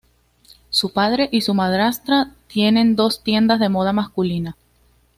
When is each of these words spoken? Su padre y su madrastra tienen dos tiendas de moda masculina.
Su 0.71 0.93
padre 0.93 1.29
y 1.31 1.41
su 1.41 1.53
madrastra 1.53 2.31
tienen 2.47 2.95
dos 2.95 3.21
tiendas 3.23 3.59
de 3.59 3.69
moda 3.69 3.93
masculina. 3.93 4.57